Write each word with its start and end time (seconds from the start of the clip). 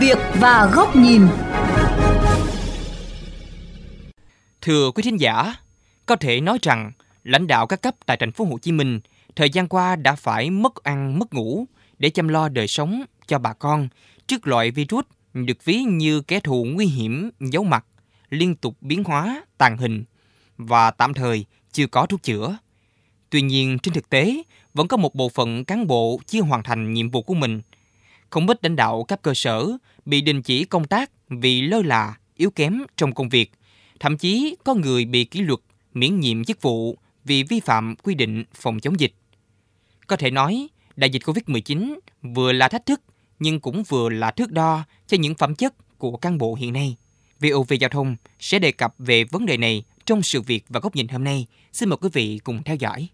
việc 0.00 0.18
và 0.40 0.70
góc 0.74 0.96
nhìn. 0.96 1.26
Thưa 4.60 4.90
quý 4.90 5.02
thính 5.02 5.20
giả, 5.20 5.54
có 6.06 6.16
thể 6.16 6.40
nói 6.40 6.58
rằng 6.62 6.92
lãnh 7.24 7.46
đạo 7.46 7.66
các 7.66 7.82
cấp 7.82 7.94
tại 8.06 8.16
thành 8.16 8.32
phố 8.32 8.44
Hồ 8.44 8.58
Chí 8.58 8.72
Minh 8.72 9.00
thời 9.36 9.50
gian 9.50 9.68
qua 9.68 9.96
đã 9.96 10.14
phải 10.14 10.50
mất 10.50 10.82
ăn 10.82 11.18
mất 11.18 11.34
ngủ 11.34 11.64
để 11.98 12.10
chăm 12.10 12.28
lo 12.28 12.48
đời 12.48 12.68
sống 12.68 13.02
cho 13.26 13.38
bà 13.38 13.52
con 13.52 13.88
trước 14.26 14.46
loại 14.46 14.70
virus 14.70 15.04
được 15.34 15.64
ví 15.64 15.82
như 15.82 16.20
kẻ 16.20 16.40
thù 16.40 16.64
nguy 16.64 16.86
hiểm 16.86 17.30
giấu 17.40 17.64
mặt, 17.64 17.84
liên 18.30 18.56
tục 18.56 18.76
biến 18.80 19.04
hóa, 19.04 19.44
tàn 19.58 19.76
hình 19.76 20.04
và 20.58 20.90
tạm 20.90 21.14
thời 21.14 21.44
chưa 21.72 21.86
có 21.86 22.06
thuốc 22.06 22.22
chữa. 22.22 22.56
Tuy 23.30 23.42
nhiên 23.42 23.78
trên 23.78 23.94
thực 23.94 24.10
tế 24.10 24.42
vẫn 24.74 24.88
có 24.88 24.96
một 24.96 25.14
bộ 25.14 25.28
phận 25.28 25.64
cán 25.64 25.86
bộ 25.86 26.20
chưa 26.26 26.40
hoàn 26.40 26.62
thành 26.62 26.92
nhiệm 26.92 27.10
vụ 27.10 27.22
của 27.22 27.34
mình. 27.34 27.60
Không 28.30 28.46
ít 28.46 28.64
lãnh 28.64 28.76
đạo 28.76 29.04
các 29.08 29.22
cơ 29.22 29.34
sở 29.34 29.68
bị 30.04 30.20
đình 30.20 30.42
chỉ 30.42 30.64
công 30.64 30.84
tác 30.84 31.10
vì 31.28 31.62
lơ 31.62 31.82
là, 31.82 32.14
yếu 32.36 32.50
kém 32.50 32.82
trong 32.96 33.14
công 33.14 33.28
việc. 33.28 33.52
Thậm 34.00 34.18
chí 34.18 34.56
có 34.64 34.74
người 34.74 35.04
bị 35.04 35.24
kỷ 35.24 35.40
luật, 35.40 35.60
miễn 35.94 36.20
nhiệm 36.20 36.44
chức 36.44 36.62
vụ 36.62 36.98
vì 37.24 37.42
vi 37.42 37.60
phạm 37.60 37.94
quy 38.02 38.14
định 38.14 38.44
phòng 38.54 38.80
chống 38.80 39.00
dịch. 39.00 39.12
Có 40.06 40.16
thể 40.16 40.30
nói, 40.30 40.68
đại 40.96 41.10
dịch 41.10 41.22
Covid-19 41.22 41.98
vừa 42.22 42.52
là 42.52 42.68
thách 42.68 42.86
thức 42.86 43.00
nhưng 43.38 43.60
cũng 43.60 43.82
vừa 43.82 44.08
là 44.08 44.30
thước 44.30 44.52
đo 44.52 44.84
cho 45.06 45.16
những 45.20 45.34
phẩm 45.34 45.54
chất 45.54 45.98
của 45.98 46.16
cán 46.16 46.38
bộ 46.38 46.54
hiện 46.54 46.72
nay. 46.72 46.96
VOV 47.40 47.72
Giao 47.80 47.90
thông 47.90 48.16
sẽ 48.38 48.58
đề 48.58 48.72
cập 48.72 48.94
về 48.98 49.24
vấn 49.24 49.46
đề 49.46 49.56
này 49.56 49.84
trong 50.06 50.22
sự 50.22 50.40
việc 50.40 50.64
và 50.68 50.80
góc 50.80 50.96
nhìn 50.96 51.08
hôm 51.08 51.24
nay. 51.24 51.46
Xin 51.72 51.88
mời 51.88 51.96
quý 51.96 52.08
vị 52.12 52.40
cùng 52.44 52.62
theo 52.62 52.76
dõi. 52.76 53.08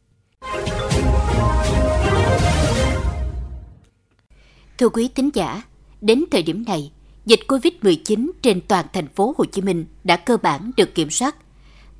Thưa 4.78 4.88
quý 4.88 5.08
tín 5.08 5.30
giả, 5.34 5.62
đến 6.00 6.24
thời 6.30 6.42
điểm 6.42 6.64
này, 6.66 6.92
dịch 7.26 7.40
COVID-19 7.48 8.30
trên 8.42 8.60
toàn 8.60 8.86
thành 8.92 9.08
phố 9.08 9.34
Hồ 9.38 9.44
Chí 9.44 9.62
Minh 9.62 9.86
đã 10.04 10.16
cơ 10.16 10.36
bản 10.36 10.70
được 10.76 10.94
kiểm 10.94 11.10
soát. 11.10 11.36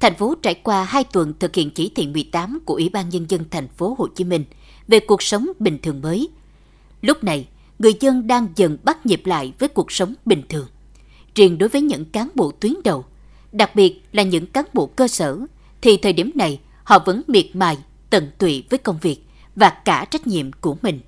Thành 0.01 0.15
phố 0.15 0.35
trải 0.43 0.55
qua 0.55 0.85
2 0.85 1.05
tuần 1.05 1.35
thực 1.39 1.55
hiện 1.55 1.71
chỉ 1.71 1.91
thị 1.95 2.07
18 2.07 2.59
của 2.65 2.75
Ủy 2.75 2.89
ban 2.89 3.09
nhân 3.09 3.27
dân 3.29 3.45
thành 3.51 3.69
phố 3.69 3.95
Hồ 3.99 4.07
Chí 4.07 4.25
Minh 4.25 4.45
về 4.89 5.01
cuộc 5.01 5.23
sống 5.23 5.49
bình 5.59 5.79
thường 5.83 6.01
mới. 6.03 6.29
Lúc 7.03 7.25
này, 7.25 7.49
người 7.79 7.93
dân 8.01 8.27
đang 8.27 8.49
dần 8.57 8.79
bắt 8.83 9.07
nhịp 9.07 9.27
lại 9.27 9.53
với 9.59 9.69
cuộc 9.69 9.93
sống 9.93 10.15
bình 10.25 10.43
thường. 10.49 10.67
Riêng 11.35 11.59
đối 11.59 11.69
với 11.69 11.83
những 11.83 12.05
cán 12.05 12.29
bộ 12.35 12.53
tuyến 12.61 12.73
đầu, 12.85 13.05
đặc 13.53 13.75
biệt 13.75 14.03
là 14.13 14.23
những 14.23 14.47
cán 14.47 14.65
bộ 14.73 14.87
cơ 14.87 15.09
sở, 15.09 15.39
thì 15.81 15.97
thời 15.97 16.13
điểm 16.13 16.31
này 16.35 16.61
họ 16.85 16.99
vẫn 16.99 17.23
miệt 17.27 17.47
mài, 17.57 17.79
tận 18.11 18.31
tụy 18.39 18.65
với 18.71 18.79
công 18.79 18.99
việc 19.03 19.19
và 19.57 19.71
cả 19.71 20.05
trách 20.11 20.27
nhiệm 20.27 20.53
của 20.53 20.77
mình. 20.83 21.01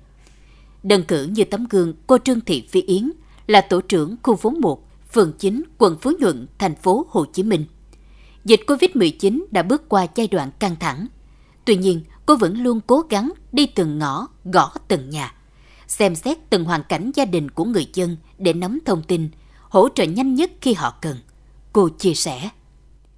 Đơn 0.83 1.03
cử 1.03 1.23
như 1.23 1.43
tấm 1.43 1.65
gương 1.69 1.93
cô 2.07 2.17
Trương 2.17 2.41
Thị 2.41 2.67
Phi 2.69 2.81
Yến 2.81 3.11
là 3.47 3.61
tổ 3.61 3.81
trưởng 3.81 4.15
khu 4.23 4.35
phố 4.35 4.49
1, 4.49 4.87
phường 5.11 5.33
9, 5.39 5.63
quận 5.77 5.97
Phú 6.01 6.11
Nhuận, 6.19 6.47
thành 6.57 6.75
phố 6.75 7.05
Hồ 7.09 7.25
Chí 7.33 7.43
Minh. 7.43 7.65
Dịch 8.45 8.59
Covid-19 8.67 9.43
đã 9.51 9.63
bước 9.63 9.89
qua 9.89 10.07
giai 10.15 10.27
đoạn 10.27 10.51
căng 10.59 10.75
thẳng. 10.79 11.07
Tuy 11.65 11.75
nhiên, 11.75 12.01
cô 12.25 12.35
vẫn 12.35 12.63
luôn 12.63 12.81
cố 12.87 13.03
gắng 13.09 13.31
đi 13.51 13.65
từng 13.65 13.99
ngõ, 13.99 14.27
gõ 14.45 14.71
từng 14.87 15.09
nhà, 15.09 15.33
xem 15.87 16.15
xét 16.15 16.37
từng 16.49 16.65
hoàn 16.65 16.83
cảnh 16.83 17.11
gia 17.15 17.25
đình 17.25 17.51
của 17.51 17.63
người 17.63 17.87
dân 17.93 18.17
để 18.37 18.53
nắm 18.53 18.79
thông 18.85 19.03
tin, 19.03 19.29
hỗ 19.69 19.89
trợ 19.95 20.03
nhanh 20.03 20.35
nhất 20.35 20.51
khi 20.61 20.73
họ 20.73 20.93
cần. 21.01 21.17
Cô 21.73 21.89
chia 21.89 22.13
sẻ. 22.13 22.49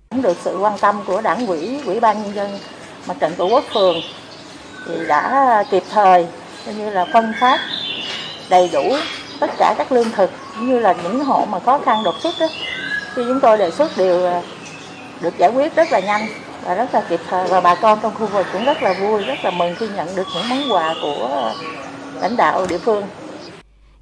Cũng 0.10 0.22
được 0.22 0.38
sự 0.44 0.58
quan 0.58 0.80
tâm 0.82 0.96
của 1.08 1.22
đảng 1.22 1.48
ủy, 1.48 1.82
ủy 1.82 2.00
ban 2.00 2.24
nhân 2.24 2.36
dân 2.36 2.52
mặt 3.08 3.18
trận 3.20 3.34
tổ 3.38 3.48
quốc 3.48 3.64
phường 3.74 3.96
thì 4.88 4.94
đã 5.08 5.64
kịp 5.72 5.84
thời 5.90 6.28
như 6.66 6.90
là 6.90 7.06
phân 7.14 7.34
phát 7.40 7.60
đầy 8.50 8.70
đủ 8.74 8.96
tất 9.40 9.52
cả 9.58 9.76
các 9.78 9.92
lương 9.92 10.12
thực 10.12 10.32
cũng 10.56 10.68
như 10.68 10.80
là 10.80 10.96
những 11.04 11.24
hộ 11.24 11.46
mà 11.46 11.60
khó 11.60 11.80
khăn 11.80 12.04
đột 12.04 12.16
xuất 12.24 12.36
đó 12.40 12.48
khi 13.16 13.22
chúng 13.28 13.40
tôi 13.42 13.58
đề 13.58 13.72
xuất 13.72 13.98
đều 13.98 14.26
à, 14.26 14.42
được 15.22 15.38
giải 15.38 15.50
quyết 15.50 15.76
rất 15.76 15.92
là 15.92 16.00
nhanh 16.00 16.28
và 16.64 16.76
rất 16.76 16.94
là 16.94 17.06
kịp 17.10 17.20
thời. 17.30 17.48
Và 17.48 17.62
bà 17.62 17.76
con 17.76 18.00
trong 18.02 18.14
khu 18.16 18.28
vực 18.28 18.46
cũng 18.54 18.66
rất 18.66 18.84
là 18.84 18.94
vui 18.94 19.24
rất 19.24 19.36
là 19.44 19.52
mừng 19.52 19.76
khi 19.76 19.88
nhận 19.96 20.16
được 20.16 20.28
những 20.36 20.50
món 20.50 20.72
quà 20.72 20.96
của 21.02 21.54
lãnh 22.22 22.38
đạo 22.38 22.66
địa 22.70 22.78
phương. 22.78 23.06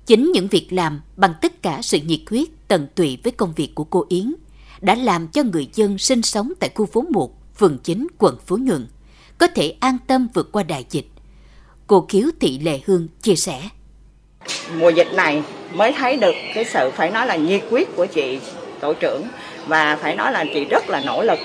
Chính 0.06 0.32
những 0.34 0.48
việc 0.48 0.68
làm 0.74 1.02
bằng 1.16 1.34
tất 1.42 1.62
cả 1.62 1.80
sự 1.82 2.00
nhiệt 2.06 2.20
huyết 2.30 2.48
tận 2.68 2.88
tụy 2.96 3.18
với 3.24 3.32
công 3.32 3.54
việc 3.54 3.76
của 3.76 3.84
cô 3.84 4.06
Yến 4.10 4.34
đã 4.82 4.96
làm 4.96 5.28
cho 5.28 5.44
người 5.44 5.68
dân 5.74 5.98
sinh 5.98 6.22
sống 6.22 6.52
tại 6.60 6.70
khu 6.76 6.86
phố 6.86 7.06
1, 7.10 7.32
phường 7.56 7.78
9, 7.78 8.08
quận 8.18 8.38
Phú 8.46 8.58
Nhuận 8.58 8.88
có 9.38 9.48
thể 9.48 9.76
an 9.80 9.98
tâm 10.08 10.28
vượt 10.34 10.52
qua 10.52 10.64
đại 10.64 10.86
dịch. 10.90 11.08
Cô 11.90 12.06
Kiếu 12.10 12.28
Thị 12.42 12.60
Lệ 12.64 12.80
Hương 12.86 13.08
chia 13.22 13.36
sẻ. 13.36 13.60
Mùa 14.74 14.90
dịch 14.90 15.14
này 15.14 15.44
mới 15.74 15.92
thấy 15.92 16.18
được 16.18 16.36
cái 16.54 16.66
sự 16.66 16.92
phải 16.96 17.12
nói 17.12 17.28
là 17.28 17.36
nhiệt 17.36 17.62
quyết 17.70 17.96
của 17.96 18.06
chị 18.06 18.40
tổ 18.80 18.94
trưởng 18.94 19.24
và 19.68 19.96
phải 19.96 20.16
nói 20.16 20.32
là 20.32 20.46
chị 20.54 20.66
rất 20.66 20.90
là 20.90 21.02
nỗ 21.06 21.24
lực, 21.24 21.40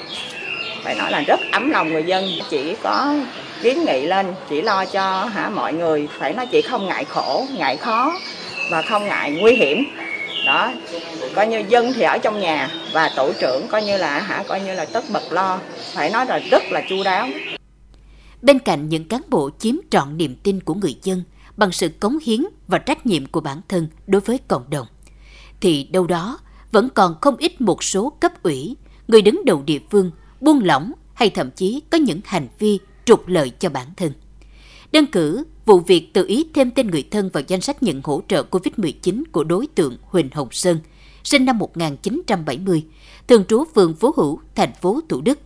phải 0.83 0.95
nói 0.95 1.11
là 1.13 1.21
rất 1.21 1.41
ấm 1.53 1.71
lòng 1.71 1.93
người 1.93 2.03
dân. 2.03 2.29
Chị 2.51 2.75
có 2.83 3.15
kiến 3.63 3.85
nghị 3.85 4.07
lên 4.07 4.35
chỉ 4.49 4.63
lo 4.63 4.85
cho 4.85 5.25
hả 5.25 5.51
mọi 5.51 5.73
người, 5.73 6.09
phải 6.19 6.33
nói 6.33 6.47
chị 6.47 6.63
không 6.63 6.87
ngại 6.87 7.05
khổ, 7.05 7.47
ngại 7.57 7.77
khó 7.77 8.19
và 8.71 8.83
không 8.83 9.05
ngại 9.05 9.31
nguy 9.31 9.57
hiểm. 9.57 9.85
Đó, 10.47 10.73
coi 11.35 11.47
như 11.47 11.65
dân 11.69 11.93
thì 11.93 12.03
ở 12.03 12.19
trong 12.19 12.41
nhà 12.41 12.71
và 12.93 13.11
tổ 13.17 13.33
trưởng 13.41 13.69
coi 13.69 13.83
như 13.83 13.97
là 13.97 14.19
hả, 14.19 14.43
coi 14.49 14.61
như 14.61 14.75
là 14.75 14.85
tất 14.85 15.05
bật 15.09 15.33
lo, 15.33 15.59
phải 15.95 16.11
nói 16.11 16.27
là 16.27 16.41
rất 16.51 16.63
là 16.71 16.83
chu 16.89 16.97
đáo 17.05 17.29
bên 18.45 18.59
cạnh 18.59 18.89
những 18.89 19.09
cán 19.09 19.23
bộ 19.31 19.51
chiếm 19.59 19.75
trọn 19.91 20.17
niềm 20.17 20.37
tin 20.43 20.61
của 20.61 20.75
người 20.75 20.97
dân 21.03 21.23
bằng 21.57 21.73
sự 21.73 21.89
cống 21.89 22.19
hiến 22.23 22.41
và 22.69 22.79
trách 22.79 23.07
nhiệm 23.07 23.27
của 23.27 23.41
bản 23.41 23.61
thân 23.69 23.89
đối 24.07 24.21
với 24.21 24.39
cộng 24.49 24.71
đồng 24.71 24.87
thì 25.61 25.85
đâu 25.85 26.07
đó 26.07 26.39
vẫn 26.73 26.89
còn 26.95 27.15
không 27.21 27.37
ít 27.37 27.61
một 27.61 27.85
số 27.85 28.11
cấp 28.21 28.43
ủy 28.43 28.77
người 29.09 29.23
đứng 29.23 29.45
đầu 29.45 29.63
địa 29.67 29.79
phương 29.91 30.11
buông 30.41 30.65
lỏng 30.65 30.93
hay 31.15 31.31
thậm 31.31 31.51
chí 31.51 31.83
có 31.91 31.99
những 31.99 32.21
hành 32.25 32.49
vi 32.59 32.79
trục 33.05 33.29
lợi 33.29 33.51
cho 33.51 33.69
bản 33.69 33.87
thân. 33.97 34.13
Đơn 34.93 35.07
cử, 35.07 35.45
vụ 35.67 35.81
việc 35.81 36.15
tự 36.15 36.27
ý 36.27 36.47
thêm 36.55 36.71
tên 36.71 36.91
người 36.91 37.03
thân 37.11 37.31
vào 37.33 37.43
danh 37.49 37.61
sách 37.61 37.83
nhận 37.83 38.01
hỗ 38.05 38.23
trợ 38.29 38.45
COVID-19 38.51 39.23
của 39.33 39.45
đối 39.45 39.67
tượng 39.67 39.97
Huỳnh 40.03 40.29
Hồng 40.33 40.49
Sơn, 40.51 40.79
sinh 41.25 41.45
năm 41.45 41.59
1970, 41.59 42.85
thường 43.29 43.45
trú 43.49 43.65
phường 43.75 43.95
Phú 43.95 44.13
Hữu, 44.17 44.41
thành 44.55 44.73
phố 44.83 45.01
Thủ 45.09 45.21
Đức. 45.21 45.39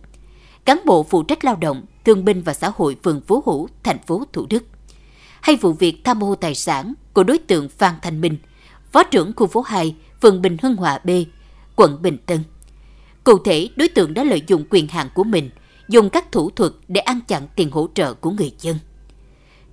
Cán 0.69 0.81
bộ 0.85 1.03
phụ 1.03 1.23
trách 1.23 1.45
lao 1.45 1.55
động, 1.55 1.85
thương 2.05 2.25
binh 2.25 2.41
và 2.41 2.53
xã 2.53 2.71
hội 2.75 2.97
phường 3.03 3.21
Phú 3.21 3.43
Hữu, 3.45 3.69
thành 3.83 3.99
phố 4.07 4.23
Thủ 4.33 4.45
Đức. 4.49 4.63
Hay 5.41 5.55
vụ 5.55 5.73
việc 5.73 6.03
tham 6.03 6.23
ô 6.23 6.35
tài 6.35 6.55
sản 6.55 6.93
của 7.13 7.23
đối 7.23 7.37
tượng 7.37 7.69
Phan 7.69 7.93
Thanh 8.01 8.21
Minh, 8.21 8.37
phó 8.91 9.03
trưởng 9.03 9.31
khu 9.35 9.47
phố 9.47 9.61
2, 9.61 9.95
phường 10.21 10.41
Bình 10.41 10.57
Hưng 10.61 10.75
Hòa 10.75 10.99
B, 11.03 11.09
quận 11.75 12.01
Bình 12.01 12.17
Tân. 12.25 12.39
Cụ 13.23 13.37
thể, 13.37 13.69
đối 13.75 13.89
tượng 13.89 14.13
đã 14.13 14.23
lợi 14.23 14.41
dụng 14.47 14.65
quyền 14.69 14.87
hạn 14.87 15.09
của 15.13 15.23
mình, 15.23 15.49
dùng 15.87 16.09
các 16.09 16.31
thủ 16.31 16.49
thuật 16.49 16.71
để 16.87 17.01
ăn 17.01 17.19
chặn 17.27 17.47
tiền 17.55 17.71
hỗ 17.71 17.87
trợ 17.93 18.13
của 18.13 18.31
người 18.31 18.53
dân. 18.59 18.77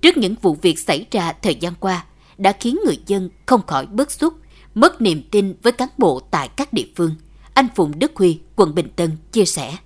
Trước 0.01 0.17
những 0.17 0.35
vụ 0.41 0.57
việc 0.61 0.79
xảy 0.79 1.05
ra 1.11 1.33
thời 1.41 1.55
gian 1.55 1.73
qua, 1.79 2.05
đã 2.37 2.51
khiến 2.51 2.79
người 2.85 2.99
dân 3.07 3.29
không 3.45 3.61
khỏi 3.67 3.85
bức 3.85 4.11
xúc, 4.11 4.33
mất 4.75 5.01
niềm 5.01 5.21
tin 5.31 5.55
với 5.63 5.71
cán 5.71 5.89
bộ 5.97 6.19
tại 6.31 6.47
các 6.47 6.73
địa 6.73 6.87
phương. 6.95 7.15
Anh 7.53 7.67
Phùng 7.75 7.99
Đức 7.99 8.11
Huy, 8.15 8.39
quận 8.55 8.75
Bình 8.75 8.89
Tân 8.95 9.11
chia 9.31 9.45
sẻ. 9.45 9.77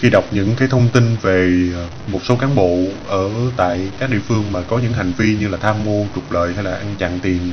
Khi 0.00 0.10
đọc 0.10 0.24
những 0.30 0.54
cái 0.56 0.68
thông 0.68 0.88
tin 0.92 1.16
về 1.22 1.68
ờ, 1.74 1.88
một 2.06 2.20
số 2.24 2.36
cán 2.36 2.54
bộ 2.54 2.78
ở 3.06 3.30
tại 3.56 3.90
các 3.98 4.10
địa 4.10 4.20
phương 4.28 4.52
mà 4.52 4.62
có 4.62 4.78
những 4.78 4.92
hành 4.92 5.12
vi 5.18 5.36
như 5.40 5.48
là 5.48 5.58
tham 5.58 5.84
mô 5.84 6.06
trục 6.14 6.32
lợi 6.32 6.54
hay 6.54 6.64
là 6.64 6.74
ăn 6.74 6.94
chặn 6.98 7.18
tiền 7.22 7.52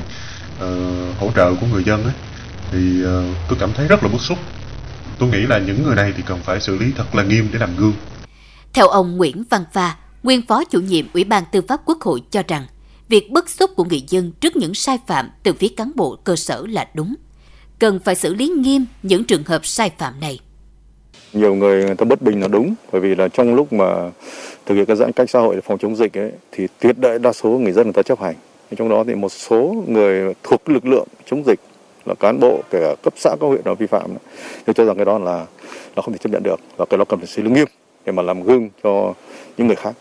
uh, 0.57 1.19
hỗ 1.19 1.31
trợ 1.35 1.53
của 1.61 1.67
người 1.67 1.84
dân 1.84 2.03
ấy, 2.03 2.13
thì 2.72 3.03
uh, 3.03 3.09
tôi 3.50 3.57
cảm 3.59 3.73
thấy 3.73 3.88
rất 3.88 4.03
là 4.03 4.09
bức 4.09 4.22
xúc 4.22 4.38
tôi 5.19 5.29
nghĩ 5.29 5.45
là 5.47 5.59
những 5.59 5.84
người 5.84 5.95
này 5.95 6.13
thì 6.17 6.23
cần 6.25 6.39
phải 6.44 6.61
xử 6.61 6.78
lý 6.78 6.91
thật 6.95 7.16
là 7.16 7.23
nghiêm 7.23 7.50
để 7.53 7.59
làm 7.59 7.75
gương. 7.78 7.94
Theo 8.73 8.88
ông 8.88 9.17
Nguyễn 9.17 9.44
Văn 9.50 9.63
Pha, 9.73 9.97
nguyên 10.23 10.41
phó 10.47 10.63
chủ 10.63 10.79
nhiệm 10.79 11.05
Ủy 11.13 11.23
ban 11.23 11.44
Tư 11.51 11.61
pháp 11.67 11.81
Quốc 11.85 12.02
hội 12.02 12.22
cho 12.31 12.43
rằng, 12.47 12.66
việc 13.09 13.31
bức 13.31 13.49
xúc 13.49 13.72
của 13.75 13.84
người 13.84 14.03
dân 14.08 14.31
trước 14.31 14.55
những 14.55 14.73
sai 14.73 14.97
phạm 15.08 15.29
từ 15.43 15.53
phía 15.53 15.67
cán 15.67 15.91
bộ 15.96 16.16
cơ 16.23 16.35
sở 16.35 16.64
là 16.69 16.87
đúng. 16.93 17.16
Cần 17.79 17.99
phải 17.99 18.16
xử 18.16 18.34
lý 18.34 18.47
nghiêm 18.47 18.85
những 19.03 19.23
trường 19.23 19.43
hợp 19.43 19.66
sai 19.66 19.91
phạm 19.97 20.19
này. 20.19 20.40
Nhiều 21.35 21.55
người 21.55 21.85
người 21.85 21.96
ta 21.96 22.05
bất 22.05 22.22
bình 22.22 22.41
là 22.41 22.47
đúng, 22.47 22.76
bởi 22.91 23.02
vì 23.02 23.16
là 23.16 23.28
trong 23.28 23.55
lúc 23.55 23.73
mà 23.73 24.11
thực 24.66 24.76
hiện 24.76 24.85
các 24.85 24.96
giãn 24.96 25.11
cách 25.11 25.29
xã 25.29 25.40
hội 25.40 25.55
để 25.55 25.61
phòng 25.61 25.78
chống 25.78 25.96
dịch 25.96 26.17
ấy, 26.17 26.32
thì 26.52 26.67
tuyệt 26.79 26.99
đại 26.99 27.20
đa 27.20 27.34
số 27.34 27.49
người 27.49 27.72
dân 27.72 27.84
người 27.84 27.93
ta 27.93 28.02
chấp 28.02 28.22
hành. 28.22 28.35
Trong 28.78 28.90
đó 28.90 29.03
thì 29.08 29.16
một 29.16 29.32
số 29.32 29.84
người 29.87 30.34
thuộc 30.43 30.70
lực 30.70 30.85
lượng 30.85 31.08
chống 31.26 31.43
dịch 31.46 31.59
là 32.05 32.14
cán 32.20 32.40
bộ 32.40 32.61
kể 32.70 32.79
cả 32.82 32.96
cấp 33.03 33.14
xã 33.17 33.35
các 33.41 33.47
huyện 33.47 33.61
nào 33.66 33.76
vi 33.76 33.87
phạm 33.87 34.11
tôi 34.66 34.73
cho 34.73 34.85
rằng 34.85 34.96
cái 34.96 35.05
đó 35.05 35.17
là 35.17 35.46
nó 35.96 36.02
không 36.02 36.14
thể 36.14 36.17
chấp 36.17 36.29
nhận 36.29 36.43
được 36.43 36.59
và 36.78 36.85
cái 36.85 36.97
đó 36.97 37.05
cần 37.09 37.20
phải 37.20 37.28
xử 37.28 37.41
lý 37.41 37.52
nghiêm 37.52 37.67
để 38.05 38.11
mà 38.11 38.23
làm 38.23 38.43
gương 38.43 38.70
cho 38.84 39.14
những 39.58 39.67
người 39.67 39.76
khác. 39.76 39.96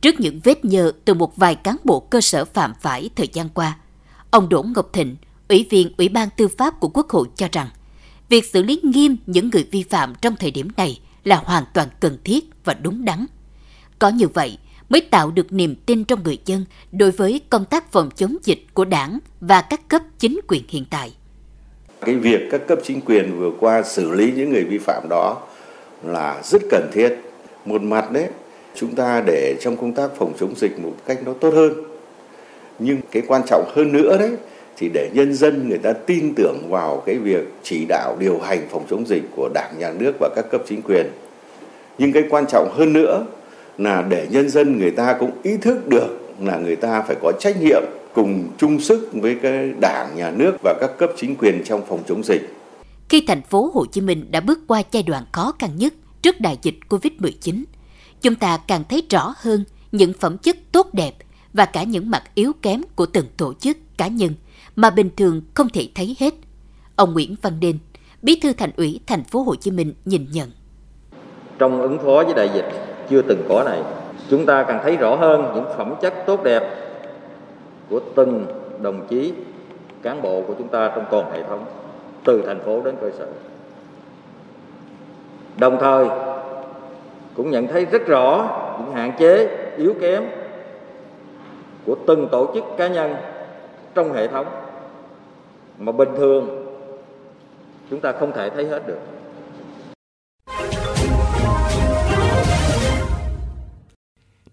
Trước 0.00 0.20
những 0.20 0.40
vết 0.44 0.64
nhơ 0.64 0.92
từ 1.04 1.14
một 1.14 1.36
vài 1.36 1.54
cán 1.54 1.76
bộ 1.84 2.00
cơ 2.00 2.20
sở 2.20 2.44
phạm 2.44 2.72
phải 2.80 3.10
thời 3.16 3.28
gian 3.32 3.48
qua, 3.54 3.78
ông 4.30 4.48
Đỗ 4.48 4.64
Ngọc 4.74 4.92
Thịnh, 4.92 5.16
Ủy 5.48 5.66
viên 5.70 5.92
Ủy 5.98 6.08
ban 6.08 6.28
Tư 6.36 6.48
pháp 6.48 6.80
của 6.80 6.88
Quốc 6.88 7.10
hội 7.10 7.26
cho 7.36 7.48
rằng, 7.52 7.68
việc 8.28 8.44
xử 8.44 8.62
lý 8.62 8.80
nghiêm 8.82 9.16
những 9.26 9.50
người 9.50 9.68
vi 9.70 9.82
phạm 9.82 10.14
trong 10.20 10.36
thời 10.36 10.50
điểm 10.50 10.68
này 10.76 11.00
là 11.24 11.36
hoàn 11.36 11.64
toàn 11.74 11.88
cần 12.00 12.18
thiết 12.24 12.44
và 12.64 12.74
đúng 12.74 13.04
đắn. 13.04 13.26
Có 13.98 14.08
như 14.08 14.28
vậy 14.28 14.58
mới 14.88 15.00
tạo 15.00 15.30
được 15.30 15.52
niềm 15.52 15.74
tin 15.86 16.04
trong 16.04 16.22
người 16.22 16.38
dân 16.46 16.64
đối 16.92 17.10
với 17.10 17.40
công 17.50 17.64
tác 17.64 17.92
phòng 17.92 18.10
chống 18.14 18.36
dịch 18.42 18.66
của 18.74 18.84
đảng 18.84 19.18
và 19.40 19.62
các 19.62 19.88
cấp 19.88 20.02
chính 20.18 20.40
quyền 20.48 20.62
hiện 20.68 20.84
tại. 20.90 21.14
Cái 22.00 22.14
việc 22.14 22.40
các 22.50 22.60
cấp 22.68 22.78
chính 22.84 23.00
quyền 23.00 23.38
vừa 23.38 23.50
qua 23.60 23.82
xử 23.82 24.10
lý 24.10 24.32
những 24.36 24.50
người 24.50 24.64
vi 24.64 24.78
phạm 24.78 25.06
đó 25.10 25.46
là 26.04 26.42
rất 26.44 26.62
cần 26.70 26.90
thiết. 26.92 27.16
Một 27.64 27.82
mặt 27.82 28.10
đấy, 28.12 28.28
chúng 28.74 28.94
ta 28.94 29.22
để 29.26 29.56
trong 29.60 29.76
công 29.76 29.92
tác 29.92 30.10
phòng 30.18 30.32
chống 30.40 30.54
dịch 30.56 30.78
một 30.78 30.96
cách 31.06 31.18
nó 31.26 31.32
tốt 31.32 31.54
hơn. 31.54 31.72
Nhưng 32.78 33.00
cái 33.10 33.22
quan 33.26 33.42
trọng 33.46 33.72
hơn 33.76 33.92
nữa 33.92 34.16
đấy 34.18 34.30
thì 34.76 34.90
để 34.94 35.10
nhân 35.14 35.34
dân 35.34 35.68
người 35.68 35.78
ta 35.78 35.92
tin 35.92 36.34
tưởng 36.36 36.62
vào 36.68 37.02
cái 37.06 37.18
việc 37.18 37.52
chỉ 37.62 37.84
đạo 37.88 38.16
điều 38.20 38.38
hành 38.38 38.68
phòng 38.70 38.86
chống 38.90 39.06
dịch 39.06 39.22
của 39.36 39.48
Đảng, 39.54 39.74
Nhà 39.78 39.92
nước 39.98 40.12
và 40.20 40.28
các 40.36 40.44
cấp 40.50 40.62
chính 40.68 40.82
quyền. 40.82 41.06
Nhưng 41.98 42.12
cái 42.12 42.24
quan 42.30 42.44
trọng 42.48 42.70
hơn 42.72 42.92
nữa 42.92 43.26
là 43.78 44.02
để 44.08 44.26
nhân 44.30 44.48
dân 44.48 44.78
người 44.78 44.90
ta 44.90 45.16
cũng 45.20 45.30
ý 45.42 45.56
thức 45.56 45.88
được 45.88 46.24
là 46.40 46.56
người 46.58 46.76
ta 46.76 47.02
phải 47.02 47.16
có 47.22 47.32
trách 47.40 47.60
nhiệm 47.60 47.82
cùng 48.14 48.48
chung 48.58 48.80
sức 48.80 49.10
với 49.12 49.36
cái 49.42 49.72
đảng, 49.80 50.16
nhà 50.16 50.30
nước 50.30 50.56
và 50.62 50.74
các 50.80 50.90
cấp 50.98 51.10
chính 51.16 51.36
quyền 51.36 51.64
trong 51.64 51.82
phòng 51.88 52.02
chống 52.08 52.22
dịch. 52.24 52.54
Khi 53.08 53.24
thành 53.26 53.42
phố 53.42 53.70
Hồ 53.74 53.86
Chí 53.86 54.00
Minh 54.00 54.26
đã 54.30 54.40
bước 54.40 54.60
qua 54.66 54.82
giai 54.90 55.02
đoạn 55.02 55.24
khó 55.32 55.52
khăn 55.58 55.70
nhất 55.76 55.94
trước 56.22 56.40
đại 56.40 56.58
dịch 56.62 56.74
Covid-19, 56.88 57.64
chúng 58.22 58.34
ta 58.34 58.58
càng 58.68 58.84
thấy 58.88 59.02
rõ 59.10 59.34
hơn 59.36 59.64
những 59.92 60.12
phẩm 60.20 60.38
chất 60.38 60.56
tốt 60.72 60.94
đẹp 60.94 61.12
và 61.52 61.64
cả 61.64 61.82
những 61.82 62.10
mặt 62.10 62.22
yếu 62.34 62.52
kém 62.62 62.82
của 62.96 63.06
từng 63.06 63.26
tổ 63.36 63.54
chức 63.54 63.76
cá 63.96 64.06
nhân 64.06 64.34
mà 64.76 64.90
bình 64.90 65.10
thường 65.16 65.42
không 65.54 65.68
thể 65.68 65.88
thấy 65.94 66.16
hết. 66.20 66.34
Ông 66.96 67.12
Nguyễn 67.12 67.36
Văn 67.42 67.52
Đền, 67.60 67.78
Bí 68.22 68.40
thư 68.42 68.52
Thành 68.52 68.70
ủy 68.76 69.00
Thành 69.06 69.24
phố 69.24 69.42
Hồ 69.42 69.54
Chí 69.54 69.70
Minh 69.70 69.94
nhìn 70.04 70.26
nhận. 70.32 70.50
Trong 71.58 71.82
ứng 71.82 71.98
phó 71.98 72.22
với 72.24 72.34
đại 72.34 72.50
dịch 72.54 72.70
chưa 73.10 73.22
từng 73.22 73.42
có 73.48 73.62
này, 73.66 73.82
chúng 74.30 74.46
ta 74.46 74.62
càng 74.62 74.80
thấy 74.82 74.96
rõ 74.96 75.16
hơn 75.16 75.52
những 75.54 75.64
phẩm 75.76 75.94
chất 76.02 76.14
tốt 76.26 76.42
đẹp 76.44 76.62
của 77.90 78.00
từng 78.16 78.46
đồng 78.82 79.06
chí 79.08 79.32
cán 80.02 80.22
bộ 80.22 80.42
của 80.46 80.54
chúng 80.58 80.68
ta 80.68 80.92
trong 80.94 81.04
toàn 81.10 81.32
hệ 81.32 81.42
thống 81.42 81.64
từ 82.24 82.42
thành 82.46 82.60
phố 82.64 82.82
đến 82.82 82.94
cơ 83.00 83.10
sở. 83.18 83.26
Đồng 85.58 85.78
thời 85.80 86.08
cũng 87.34 87.50
nhận 87.50 87.66
thấy 87.66 87.84
rất 87.84 88.06
rõ 88.06 88.58
những 88.80 88.94
hạn 88.94 89.12
chế 89.18 89.48
yếu 89.76 89.94
kém 90.00 90.24
của 91.86 91.96
từng 92.06 92.28
tổ 92.32 92.50
chức 92.54 92.64
cá 92.76 92.88
nhân 92.88 93.14
trong 93.94 94.12
hệ 94.12 94.28
thống 94.28 94.46
mà 95.78 95.92
bình 95.92 96.08
thường 96.16 96.48
chúng 97.90 98.00
ta 98.00 98.12
không 98.20 98.32
thể 98.36 98.50
thấy 98.50 98.66
hết 98.66 98.82
được. 98.86 98.98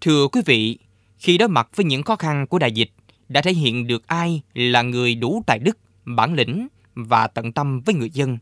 Thưa 0.00 0.28
quý 0.28 0.42
vị, 0.46 0.78
khi 1.18 1.38
đối 1.38 1.48
mặt 1.48 1.68
với 1.74 1.84
những 1.84 2.02
khó 2.02 2.16
khăn 2.16 2.46
của 2.46 2.58
đại 2.58 2.72
dịch, 2.72 2.90
đã 3.28 3.40
thể 3.40 3.52
hiện 3.52 3.86
được 3.86 4.06
ai 4.06 4.42
là 4.54 4.82
người 4.82 5.14
đủ 5.14 5.42
tài 5.46 5.58
đức, 5.58 5.78
bản 6.04 6.34
lĩnh 6.34 6.68
và 6.94 7.26
tận 7.26 7.52
tâm 7.52 7.80
với 7.80 7.94
người 7.94 8.10
dân. 8.10 8.38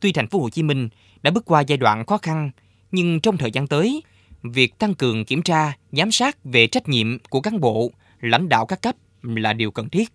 Tuy 0.00 0.12
thành 0.12 0.28
phố 0.28 0.38
Hồ 0.38 0.50
Chí 0.50 0.62
Minh 0.62 0.88
đã 1.22 1.30
bước 1.30 1.44
qua 1.44 1.60
giai 1.60 1.78
đoạn 1.78 2.06
khó 2.06 2.18
khăn, 2.18 2.50
nhưng 2.92 3.20
trong 3.20 3.36
thời 3.36 3.50
gian 3.50 3.66
tới, 3.66 4.02
việc 4.42 4.78
tăng 4.78 4.94
cường 4.94 5.24
kiểm 5.24 5.42
tra, 5.42 5.72
giám 5.92 6.12
sát 6.12 6.36
về 6.44 6.66
trách 6.66 6.88
nhiệm 6.88 7.18
của 7.30 7.40
cán 7.40 7.60
bộ, 7.60 7.90
lãnh 8.20 8.48
đạo 8.48 8.66
các 8.66 8.82
cấp 8.82 8.94
là 9.22 9.52
điều 9.52 9.70
cần 9.70 9.88
thiết. 9.88 10.12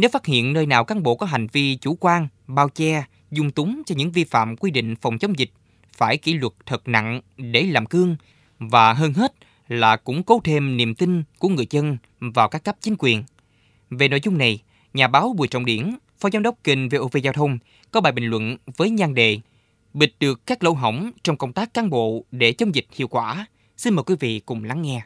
Nếu 0.00 0.10
phát 0.10 0.26
hiện 0.26 0.52
nơi 0.52 0.66
nào 0.66 0.84
cán 0.84 1.02
bộ 1.02 1.14
có 1.14 1.26
hành 1.26 1.46
vi 1.52 1.76
chủ 1.76 1.96
quan, 2.00 2.28
bao 2.46 2.68
che, 2.68 3.04
dung 3.30 3.50
túng 3.50 3.82
cho 3.86 3.94
những 3.94 4.12
vi 4.12 4.24
phạm 4.24 4.56
quy 4.56 4.70
định 4.70 4.96
phòng 4.96 5.18
chống 5.18 5.38
dịch, 5.38 5.50
phải 5.92 6.16
kỷ 6.16 6.34
luật 6.34 6.52
thật 6.66 6.88
nặng 6.88 7.20
để 7.36 7.62
làm 7.62 7.86
cương 7.86 8.16
và 8.58 8.92
hơn 8.92 9.12
hết 9.12 9.34
là 9.68 9.96
củng 9.96 10.22
cố 10.22 10.40
thêm 10.44 10.76
niềm 10.76 10.94
tin 10.94 11.22
của 11.38 11.48
người 11.48 11.66
dân 11.70 11.96
vào 12.20 12.48
các 12.48 12.64
cấp 12.64 12.76
chính 12.80 12.94
quyền. 12.98 13.24
Về 13.90 14.08
nội 14.08 14.20
dung 14.22 14.38
này, 14.38 14.62
nhà 14.94 15.08
báo 15.08 15.34
Bùi 15.36 15.48
Trọng 15.48 15.64
Điển, 15.64 15.96
Phó 16.20 16.28
Giám 16.32 16.42
đốc 16.42 16.54
kênh 16.64 16.88
VOV 16.88 17.16
Giao 17.22 17.32
thông, 17.32 17.58
có 17.90 18.00
bài 18.00 18.12
bình 18.12 18.24
luận 18.24 18.56
với 18.76 18.90
nhan 18.90 19.14
đề 19.14 19.38
Bịt 19.94 20.12
được 20.20 20.46
các 20.46 20.64
lỗ 20.64 20.72
hỏng 20.72 21.10
trong 21.22 21.36
công 21.36 21.52
tác 21.52 21.74
cán 21.74 21.90
bộ 21.90 22.24
để 22.30 22.52
chống 22.52 22.74
dịch 22.74 22.86
hiệu 22.92 23.08
quả. 23.08 23.46
Xin 23.76 23.94
mời 23.94 24.02
quý 24.02 24.14
vị 24.20 24.40
cùng 24.46 24.64
lắng 24.64 24.82
nghe. 24.82 25.02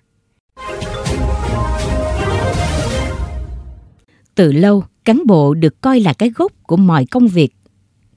Từ 4.35 4.53
lâu, 4.53 4.85
cán 5.05 5.23
bộ 5.27 5.55
được 5.55 5.81
coi 5.81 6.01
là 6.01 6.13
cái 6.13 6.31
gốc 6.31 6.53
của 6.63 6.77
mọi 6.77 7.07
công 7.07 7.29
việc. 7.29 7.55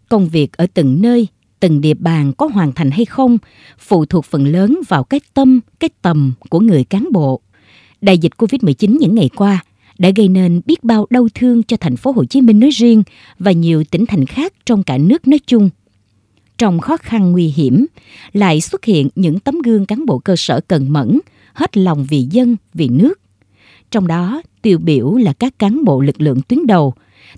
Công 0.10 0.28
việc 0.28 0.58
ở 0.58 0.68
từng 0.74 1.02
nơi, 1.02 1.28
từng 1.60 1.82
địa 1.82 1.94
bàn 1.94 2.34
có 2.38 2.50
hoàn 2.54 2.72
thành 2.72 2.92
hay 2.92 3.06
không 3.06 3.38
phụ 3.80 4.06
thuộc 4.06 4.26
phần 4.26 4.48
lớn 4.48 4.80
vào 4.88 5.04
cái 5.04 5.20
tâm, 5.34 5.60
cái 5.80 5.90
tầm 6.02 6.34
của 6.50 6.60
người 6.60 6.84
cán 6.84 7.08
bộ. 7.12 7.42
Đại 8.02 8.18
dịch 8.18 8.32
Covid-19 8.38 8.98
những 9.00 9.16
ngày 9.16 9.30
qua 9.36 9.64
đã 10.00 10.10
gây 10.16 10.28
nên 10.28 10.62
biết 10.66 10.84
bao 10.84 11.08
đau 11.10 11.28
thương 11.34 11.64
cho 11.64 11.78
thành 11.78 11.98
phố 11.98 12.12
Hồ 12.12 12.26
Chí 12.26 12.42
Minh 12.42 12.60
nói 12.60 12.70
riêng 12.70 13.04
và 13.40 13.52
nhiều 13.52 13.84
tỉnh 13.84 14.06
thành 14.06 14.26
khác 14.26 14.54
trong 14.66 14.84
cả 14.84 14.98
nước 14.98 15.28
nói 15.28 15.40
chung. 15.48 15.70
Trong 16.58 16.80
khó 16.80 16.98
khăn 16.98 17.32
nguy 17.32 17.48
hiểm, 17.48 17.86
lại 18.34 18.62
xuất 18.62 18.86
hiện 18.86 19.10
những 19.16 19.40
tấm 19.40 19.60
gương 19.62 19.86
cán 19.86 20.06
bộ 20.06 20.20
cơ 20.20 20.36
sở 20.36 20.60
cần 20.68 20.94
mẫn, 20.94 21.20
hết 21.54 21.78
lòng 21.78 22.06
vì 22.10 22.28
dân, 22.32 22.56
vì 22.74 22.88
nước. 22.88 23.20
Trong 23.92 24.08
đó, 24.08 24.42
tiêu 24.62 24.78
biểu 24.78 25.16
là 25.16 25.34
các 25.34 25.60
cán 25.60 25.86
bộ 25.86 26.02
lực 26.02 26.22
lượng 26.22 26.42
tuyến 26.48 26.68
đầu, 26.68 26.94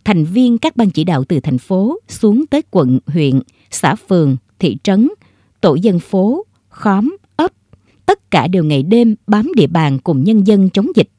thành 0.06 0.26
viên 0.26 0.58
các 0.58 0.76
ban 0.76 0.90
chỉ 0.90 1.04
đạo 1.04 1.24
từ 1.24 1.40
thành 1.40 1.58
phố 1.58 2.00
xuống 2.08 2.46
tới 2.46 2.62
quận, 2.72 3.00
huyện, 3.06 3.40
xã 3.72 3.96
phường, 3.96 4.38
thị 4.60 4.78
trấn, 4.84 5.10
tổ 5.62 5.76
dân 5.76 6.00
phố, 6.00 6.46
khóm, 6.70 7.18
ấp, 7.36 7.52
tất 8.06 8.32
cả 8.32 8.48
đều 8.48 8.64
ngày 8.64 8.84
đêm 8.84 9.16
bám 9.28 9.52
địa 9.56 9.68
bàn 9.68 10.00
cùng 10.00 10.24
nhân 10.24 10.48
dân 10.48 10.70
chống 10.70 10.88
dịch. 10.96 11.10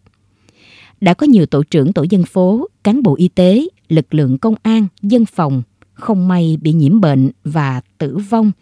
Đã 1.00 1.14
có 1.14 1.26
nhiều 1.26 1.46
tổ 1.46 1.62
trưởng 1.62 1.92
tổ 1.92 2.06
dân 2.10 2.24
phố, 2.24 2.68
cán 2.82 3.02
bộ 3.02 3.16
y 3.16 3.28
tế, 3.28 3.66
lực 3.88 4.14
lượng 4.14 4.38
công 4.38 4.54
an, 4.62 4.86
dân 5.02 5.26
phòng 5.26 5.62
không 5.92 6.28
may 6.28 6.58
bị 6.62 6.72
nhiễm 6.72 7.00
bệnh 7.00 7.30
và 7.44 7.80
tử 7.98 8.16
vong, 8.30 8.52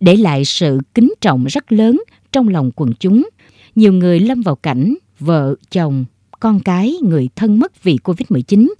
để 0.00 0.16
lại 0.16 0.44
sự 0.44 0.78
kính 0.94 1.12
trọng 1.20 1.44
rất 1.44 1.72
lớn 1.72 2.02
trong 2.32 2.48
lòng 2.48 2.70
quần 2.76 2.92
chúng. 3.00 3.28
Nhiều 3.74 3.92
người 3.92 4.20
lâm 4.20 4.42
vào 4.42 4.56
cảnh 4.56 4.94
vợ, 5.20 5.54
chồng, 5.70 6.04
con 6.40 6.60
cái, 6.60 6.94
người 7.02 7.28
thân 7.36 7.58
mất 7.58 7.82
vì 7.82 7.98
Covid-19, 8.04 8.72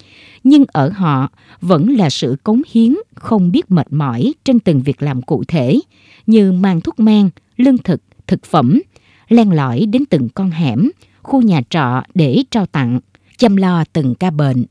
nhưng 0.44 0.64
ở 0.68 0.88
họ 0.88 1.30
vẫn 1.60 1.96
là 1.96 2.10
sự 2.10 2.36
cống 2.44 2.62
hiến 2.72 2.94
không 3.14 3.52
biết 3.52 3.70
mệt 3.70 3.86
mỏi 3.90 4.34
trên 4.44 4.60
từng 4.60 4.82
việc 4.82 5.02
làm 5.02 5.22
cụ 5.22 5.44
thể, 5.48 5.80
như 6.26 6.52
mang 6.52 6.80
thuốc 6.80 7.00
men, 7.00 7.30
lương 7.56 7.78
thực, 7.78 8.02
thực 8.26 8.44
phẩm, 8.44 8.80
len 9.28 9.52
lỏi 9.52 9.86
đến 9.86 10.04
từng 10.06 10.28
con 10.28 10.50
hẻm, 10.50 10.90
khu 11.22 11.42
nhà 11.42 11.60
trọ 11.70 12.02
để 12.14 12.42
trao 12.50 12.66
tặng, 12.66 13.00
chăm 13.38 13.56
lo 13.56 13.84
từng 13.92 14.14
ca 14.14 14.30
bệnh. 14.30 14.64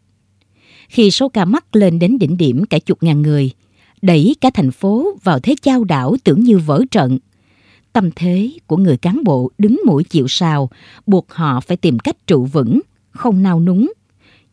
Khi 0.90 1.12
số 1.12 1.30
ca 1.30 1.46
mắc 1.46 1.76
lên 1.76 2.00
đến 2.00 2.20
đỉnh 2.20 2.38
điểm 2.38 2.66
cả 2.66 2.80
chục 2.80 3.04
ngàn 3.04 3.22
người, 3.22 3.52
đẩy 4.02 4.36
cả 4.42 4.50
thành 4.54 4.72
phố 4.72 5.18
vào 5.24 5.40
thế 5.40 5.56
trao 5.62 5.84
đảo 5.84 6.16
tưởng 6.24 6.44
như 6.44 6.58
vỡ 6.58 6.84
trận. 6.92 7.20
Tâm 7.94 8.10
thế 8.16 8.52
của 8.68 8.78
người 8.78 8.98
cán 8.98 9.24
bộ 9.24 9.52
đứng 9.58 9.82
mũi 9.86 10.04
chịu 10.04 10.28
sào, 10.28 10.70
buộc 11.08 11.32
họ 11.32 11.60
phải 11.60 11.78
tìm 11.78 12.00
cách 12.00 12.28
trụ 12.28 12.46
vững, 12.46 12.80
không 13.12 13.44
nao 13.44 13.60
núng, 13.60 13.94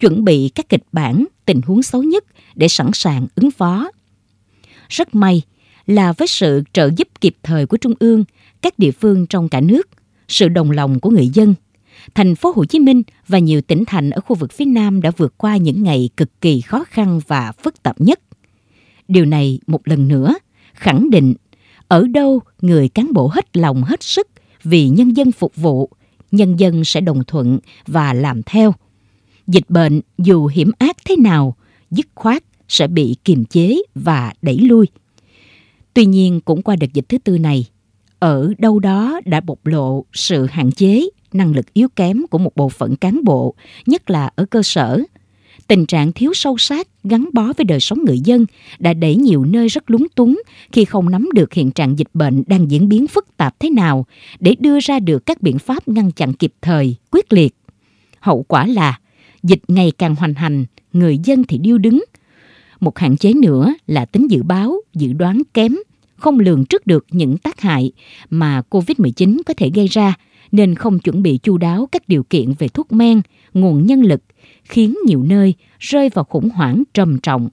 chuẩn 0.01 0.25
bị 0.25 0.49
các 0.55 0.69
kịch 0.69 0.85
bản, 0.93 1.25
tình 1.45 1.61
huống 1.67 1.83
xấu 1.83 2.03
nhất 2.03 2.25
để 2.55 2.69
sẵn 2.69 2.91
sàng 2.93 3.27
ứng 3.35 3.51
phó. 3.51 3.91
Rất 4.89 5.15
may 5.15 5.43
là 5.87 6.13
với 6.13 6.29
sự 6.29 6.63
trợ 6.73 6.91
giúp 6.97 7.09
kịp 7.21 7.37
thời 7.43 7.67
của 7.67 7.77
Trung 7.77 7.95
ương, 7.99 8.25
các 8.63 8.79
địa 8.79 8.91
phương 8.91 9.27
trong 9.27 9.49
cả 9.49 9.61
nước, 9.61 9.89
sự 10.29 10.49
đồng 10.49 10.71
lòng 10.71 11.01
của 11.01 11.11
người 11.11 11.29
dân, 11.29 11.55
thành 12.15 12.35
phố 12.35 12.53
Hồ 12.57 12.65
Chí 12.65 12.79
Minh 12.81 13.03
và 13.29 13.39
nhiều 13.39 13.61
tỉnh 13.61 13.85
thành 13.85 14.11
ở 14.11 14.21
khu 14.21 14.37
vực 14.37 14.53
phía 14.53 14.65
Nam 14.65 15.03
đã 15.03 15.11
vượt 15.17 15.35
qua 15.39 15.57
những 15.57 15.83
ngày 15.83 16.09
cực 16.17 16.41
kỳ 16.41 16.61
khó 16.61 16.85
khăn 16.85 17.21
và 17.27 17.53
phức 17.53 17.83
tạp 17.83 18.01
nhất. 18.01 18.21
Điều 19.09 19.25
này 19.25 19.59
một 19.67 19.89
lần 19.89 20.09
nữa 20.09 20.35
khẳng 20.75 21.11
định 21.11 21.35
ở 21.95 22.07
đâu 22.11 22.41
người 22.63 22.89
cán 22.89 23.13
bộ 23.13 23.29
hết 23.29 23.57
lòng 23.57 23.83
hết 23.83 24.03
sức 24.03 24.29
vì 24.63 24.89
nhân 24.89 25.17
dân 25.17 25.33
phục 25.33 25.57
vụ, 25.57 25.91
nhân 26.31 26.57
dân 26.57 26.85
sẽ 26.85 27.01
đồng 27.01 27.25
thuận 27.27 27.59
và 27.87 28.15
làm 28.15 28.43
theo. 28.43 28.75
Dịch 29.47 29.71
bệnh 29.71 30.01
dù 30.19 30.47
hiểm 30.47 30.71
ác 30.79 30.97
thế 31.05 31.17
nào, 31.17 31.57
dứt 31.91 32.07
khoát 32.15 32.43
sẽ 32.69 32.87
bị 32.87 33.17
kiềm 33.25 33.45
chế 33.45 33.77
và 33.95 34.33
đẩy 34.43 34.59
lui. 34.59 34.87
Tuy 35.95 36.07
nhiên 36.07 36.41
cũng 36.41 36.63
qua 36.63 36.77
đợt 36.77 36.93
dịch 36.93 37.09
thứ 37.09 37.19
tư 37.19 37.39
này, 37.39 37.67
ở 38.19 38.53
đâu 38.59 38.79
đó 38.79 39.21
đã 39.25 39.41
bộc 39.41 39.67
lộ 39.67 40.05
sự 40.13 40.47
hạn 40.47 40.73
chế, 40.73 41.09
năng 41.33 41.55
lực 41.55 41.75
yếu 41.75 41.89
kém 41.97 42.27
của 42.31 42.39
một 42.39 42.57
bộ 42.57 42.69
phận 42.69 42.97
cán 42.97 43.25
bộ, 43.25 43.55
nhất 43.87 44.11
là 44.11 44.31
ở 44.37 44.47
cơ 44.51 44.63
sở. 44.63 45.01
Tình 45.69 45.87
trạng 45.87 46.13
thiếu 46.13 46.35
sâu 46.35 46.59
sát 46.59 46.89
gắn 47.05 47.29
bó 47.33 47.53
với 47.57 47.65
đời 47.65 47.81
sống 47.81 47.99
người 48.05 48.21
dân 48.21 48.47
đã 48.79 48.95
đẩy 48.95 49.17
nhiều 49.17 49.45
nơi 49.45 49.69
rất 49.69 49.91
lúng 49.91 50.07
túng 50.15 50.43
khi 50.73 50.85
không 50.85 51.11
nắm 51.11 51.29
được 51.35 51.53
hiện 51.53 51.71
trạng 51.71 51.99
dịch 51.99 52.09
bệnh 52.15 52.43
đang 52.47 52.71
diễn 52.71 52.89
biến 52.89 53.07
phức 53.07 53.37
tạp 53.37 53.61
thế 53.61 53.71
nào 53.71 54.07
để 54.41 54.57
đưa 54.59 54.81
ra 54.81 55.01
được 55.01 55.27
các 55.27 55.43
biện 55.43 55.59
pháp 55.59 55.89
ngăn 55.89 56.11
chặn 56.11 56.33
kịp 56.33 56.53
thời, 56.63 56.97
quyết 57.11 57.33
liệt. 57.33 57.55
Hậu 58.21 58.43
quả 58.43 58.67
là 58.67 58.99
dịch 59.43 59.61
ngày 59.69 59.93
càng 59.99 60.15
hoành 60.15 60.35
hành, 60.35 60.65
người 60.93 61.19
dân 61.25 61.45
thì 61.45 61.59
điêu 61.59 61.79
đứng. 61.79 62.05
Một 62.81 62.99
hạn 62.99 63.17
chế 63.17 63.33
nữa 63.33 63.75
là 63.87 64.05
tính 64.05 64.31
dự 64.31 64.43
báo, 64.43 64.77
dự 64.95 65.13
đoán 65.13 65.43
kém, 65.55 65.77
không 66.17 66.41
lường 66.41 66.65
trước 66.65 66.87
được 66.87 67.07
những 67.11 67.39
tác 67.39 67.61
hại 67.61 67.93
mà 68.31 68.63
COVID-19 68.71 69.41
có 69.47 69.55
thể 69.57 69.71
gây 69.75 69.87
ra 69.87 70.15
nên 70.53 70.75
không 70.75 70.99
chuẩn 70.99 71.23
bị 71.23 71.39
chu 71.43 71.59
đáo 71.59 71.89
các 71.93 72.09
điều 72.09 72.23
kiện 72.23 72.53
về 72.59 72.69
thuốc 72.69 72.93
men, 72.93 73.21
nguồn 73.55 73.87
nhân 73.87 74.03
lực, 74.03 74.23
khiến 74.65 74.97
nhiều 75.07 75.23
nơi 75.23 75.55
rơi 75.79 76.09
vào 76.09 76.25
khủng 76.25 76.49
hoảng 76.49 76.83
trầm 76.95 77.19
trọng. 77.19 77.49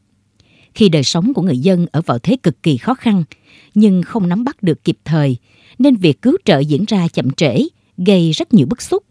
Khi 0.74 0.90
đời 0.90 1.04
sống 1.04 1.34
của 1.34 1.42
người 1.42 1.58
dân 1.58 1.86
ở 1.92 2.02
vào 2.02 2.20
thế 2.20 2.38
cực 2.44 2.64
kỳ 2.64 2.78
khó 2.78 2.94
khăn, 2.94 3.24
nhưng 3.76 4.04
không 4.04 4.30
nắm 4.30 4.44
bắt 4.44 4.64
được 4.64 4.84
kịp 4.84 4.98
thời, 5.06 5.38
nên 5.80 5.96
việc 5.96 6.22
cứu 6.22 6.38
trợ 6.46 6.60
diễn 6.60 6.86
ra 6.88 7.08
chậm 7.08 7.32
trễ, 7.32 7.68
gây 7.98 8.32
rất 8.32 8.54
nhiều 8.54 8.68
bức 8.68 8.82
xúc. 8.82 9.04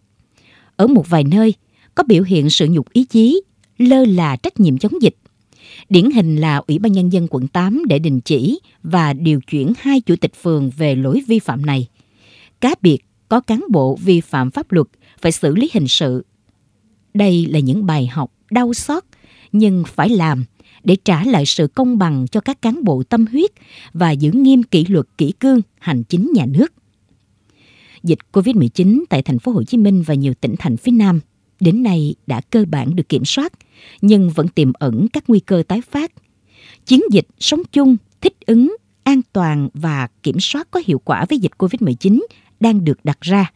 Ở 0.76 0.86
một 0.86 1.08
vài 1.08 1.24
nơi, 1.24 1.54
có 1.94 2.02
biểu 2.02 2.22
hiện 2.22 2.50
sự 2.50 2.66
nhục 2.70 2.92
ý 2.92 3.04
chí, 3.04 3.42
lơ 3.78 4.04
là 4.04 4.36
trách 4.36 4.60
nhiệm 4.60 4.78
chống 4.78 5.02
dịch. 5.02 5.16
Điển 5.88 6.10
hình 6.10 6.36
là 6.36 6.62
Ủy 6.66 6.78
ban 6.78 6.92
Nhân 6.92 7.12
dân 7.12 7.26
quận 7.30 7.48
8 7.48 7.82
để 7.88 7.98
đình 7.98 8.20
chỉ 8.20 8.60
và 8.82 9.12
điều 9.12 9.40
chuyển 9.40 9.72
hai 9.78 10.00
chủ 10.00 10.16
tịch 10.16 10.32
phường 10.42 10.70
về 10.76 10.94
lỗi 10.94 11.22
vi 11.26 11.38
phạm 11.38 11.66
này. 11.66 11.86
Cá 12.60 12.74
biệt 12.82 12.98
có 13.28 13.40
cán 13.40 13.64
bộ 13.70 13.98
vi 14.02 14.20
phạm 14.20 14.50
pháp 14.50 14.72
luật 14.72 14.86
phải 15.20 15.32
xử 15.32 15.54
lý 15.54 15.70
hình 15.72 15.88
sự. 15.88 16.24
Đây 17.14 17.46
là 17.46 17.58
những 17.58 17.86
bài 17.86 18.06
học 18.06 18.32
đau 18.50 18.74
xót 18.74 19.04
nhưng 19.52 19.84
phải 19.86 20.08
làm 20.08 20.44
để 20.84 20.96
trả 21.04 21.24
lại 21.24 21.46
sự 21.46 21.66
công 21.66 21.98
bằng 21.98 22.26
cho 22.32 22.40
các 22.40 22.62
cán 22.62 22.84
bộ 22.84 23.02
tâm 23.02 23.26
huyết 23.26 23.50
và 23.92 24.10
giữ 24.10 24.30
nghiêm 24.32 24.62
kỷ 24.62 24.84
luật 24.84 25.06
kỷ 25.18 25.32
cương 25.32 25.60
hành 25.78 26.02
chính 26.04 26.30
nhà 26.34 26.46
nước. 26.46 26.72
Dịch 28.02 28.18
COVID-19 28.32 29.04
tại 29.08 29.22
thành 29.22 29.38
phố 29.38 29.52
Hồ 29.52 29.62
Chí 29.62 29.76
Minh 29.76 30.02
và 30.02 30.14
nhiều 30.14 30.34
tỉnh 30.34 30.54
thành 30.58 30.76
phía 30.76 30.92
Nam 30.92 31.20
đến 31.60 31.82
nay 31.82 32.14
đã 32.26 32.40
cơ 32.40 32.64
bản 32.68 32.96
được 32.96 33.08
kiểm 33.08 33.24
soát, 33.24 33.52
nhưng 34.00 34.30
vẫn 34.30 34.48
tiềm 34.48 34.72
ẩn 34.72 35.08
các 35.08 35.24
nguy 35.28 35.40
cơ 35.40 35.62
tái 35.68 35.80
phát. 35.90 36.12
Chiến 36.86 37.00
dịch 37.12 37.26
sống 37.38 37.62
chung, 37.72 37.96
thích 38.20 38.36
ứng, 38.46 38.76
an 39.02 39.20
toàn 39.32 39.68
và 39.74 40.08
kiểm 40.22 40.40
soát 40.40 40.68
có 40.70 40.82
hiệu 40.86 40.98
quả 40.98 41.24
với 41.28 41.38
dịch 41.38 41.52
COVID-19 41.58 42.22
đang 42.60 42.84
được 42.84 43.04
đặt 43.04 43.20
ra. 43.20 43.52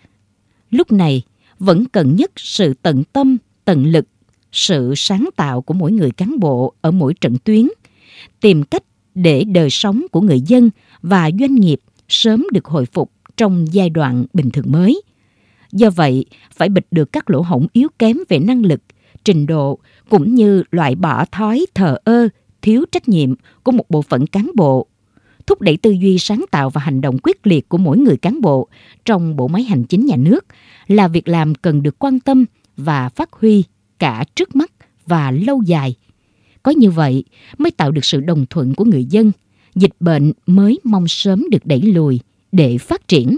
Lúc 0.70 0.92
này, 0.92 1.22
vẫn 1.64 1.84
cần 1.84 2.16
nhất 2.16 2.30
sự 2.36 2.74
tận 2.82 3.04
tâm, 3.12 3.36
tận 3.64 3.86
lực, 3.86 4.06
sự 4.52 4.94
sáng 4.96 5.28
tạo 5.36 5.62
của 5.62 5.74
mỗi 5.74 5.92
người 5.92 6.10
cán 6.10 6.40
bộ 6.40 6.74
ở 6.80 6.90
mỗi 6.90 7.14
trận 7.14 7.36
tuyến, 7.44 7.68
tìm 8.40 8.62
cách 8.62 8.82
để 9.14 9.44
đời 9.44 9.70
sống 9.70 10.06
của 10.12 10.20
người 10.20 10.40
dân 10.40 10.70
và 11.02 11.30
doanh 11.40 11.54
nghiệp 11.54 11.80
sớm 12.08 12.46
được 12.52 12.64
hồi 12.64 12.86
phục 12.86 13.12
trong 13.36 13.66
giai 13.72 13.90
đoạn 13.90 14.24
bình 14.32 14.50
thường 14.50 14.72
mới. 14.72 15.02
Do 15.72 15.90
vậy, 15.90 16.24
phải 16.54 16.68
bịt 16.68 16.86
được 16.90 17.12
các 17.12 17.30
lỗ 17.30 17.40
hổng 17.40 17.66
yếu 17.72 17.88
kém 17.98 18.16
về 18.28 18.38
năng 18.38 18.62
lực, 18.62 18.80
trình 19.24 19.46
độ 19.46 19.78
cũng 20.08 20.34
như 20.34 20.62
loại 20.70 20.94
bỏ 20.94 21.24
thói 21.32 21.66
thờ 21.74 21.96
ơ, 22.04 22.28
thiếu 22.62 22.84
trách 22.92 23.08
nhiệm 23.08 23.34
của 23.62 23.72
một 23.72 23.90
bộ 23.90 24.02
phận 24.02 24.26
cán 24.26 24.50
bộ 24.54 24.86
thúc 25.46 25.60
đẩy 25.60 25.76
tư 25.76 25.90
duy 25.90 26.18
sáng 26.18 26.44
tạo 26.50 26.70
và 26.70 26.80
hành 26.80 27.00
động 27.00 27.18
quyết 27.22 27.46
liệt 27.46 27.68
của 27.68 27.78
mỗi 27.78 27.98
người 27.98 28.16
cán 28.16 28.40
bộ 28.40 28.68
trong 29.04 29.36
bộ 29.36 29.48
máy 29.48 29.62
hành 29.62 29.84
chính 29.84 30.06
nhà 30.06 30.16
nước 30.16 30.44
là 30.86 31.08
việc 31.08 31.28
làm 31.28 31.54
cần 31.54 31.82
được 31.82 31.98
quan 31.98 32.20
tâm 32.20 32.44
và 32.76 33.08
phát 33.08 33.32
huy 33.32 33.64
cả 33.98 34.24
trước 34.34 34.56
mắt 34.56 34.72
và 35.06 35.30
lâu 35.30 35.62
dài. 35.62 35.94
Có 36.62 36.70
như 36.70 36.90
vậy 36.90 37.24
mới 37.58 37.70
tạo 37.70 37.90
được 37.90 38.04
sự 38.04 38.20
đồng 38.20 38.46
thuận 38.50 38.74
của 38.74 38.84
người 38.84 39.04
dân, 39.04 39.32
dịch 39.74 39.94
bệnh 40.00 40.32
mới 40.46 40.78
mong 40.84 41.08
sớm 41.08 41.44
được 41.50 41.66
đẩy 41.66 41.82
lùi 41.82 42.20
để 42.52 42.78
phát 42.78 43.08
triển. 43.08 43.36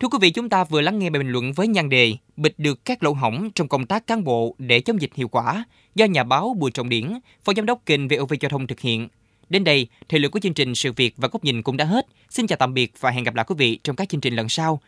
Thưa 0.00 0.08
quý 0.08 0.18
vị, 0.20 0.30
chúng 0.30 0.48
ta 0.48 0.64
vừa 0.64 0.80
lắng 0.80 0.98
nghe 0.98 1.10
bài 1.10 1.18
bình 1.22 1.32
luận 1.32 1.52
với 1.52 1.68
nhan 1.68 1.88
đề 1.88 2.14
Bịt 2.36 2.54
được 2.58 2.84
các 2.84 3.02
lỗ 3.02 3.12
hỏng 3.12 3.50
trong 3.54 3.68
công 3.68 3.86
tác 3.86 4.06
cán 4.06 4.24
bộ 4.24 4.54
để 4.58 4.80
chống 4.80 5.00
dịch 5.00 5.14
hiệu 5.14 5.28
quả 5.28 5.64
do 5.94 6.04
nhà 6.04 6.24
báo 6.24 6.56
Bùi 6.58 6.70
Trọng 6.70 6.88
Điển, 6.88 7.12
Phó 7.44 7.52
Giám 7.56 7.66
đốc 7.66 7.86
kênh 7.86 8.08
VOV 8.08 8.32
Giao 8.40 8.48
thông 8.48 8.66
thực 8.66 8.80
hiện. 8.80 9.08
Đến 9.48 9.64
đây, 9.64 9.86
thời 10.08 10.20
lượng 10.20 10.30
của 10.30 10.40
chương 10.40 10.54
trình 10.54 10.74
Sự 10.74 10.92
Việc 10.92 11.14
và 11.16 11.28
Góc 11.28 11.44
Nhìn 11.44 11.62
cũng 11.62 11.76
đã 11.76 11.84
hết. 11.84 12.06
Xin 12.30 12.46
chào 12.46 12.56
tạm 12.56 12.74
biệt 12.74 12.92
và 13.00 13.10
hẹn 13.10 13.24
gặp 13.24 13.34
lại 13.34 13.44
quý 13.48 13.54
vị 13.58 13.78
trong 13.84 13.96
các 13.96 14.08
chương 14.08 14.20
trình 14.20 14.36
lần 14.36 14.48
sau 14.48 14.80